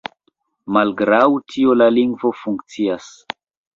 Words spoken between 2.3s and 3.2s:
funkcias.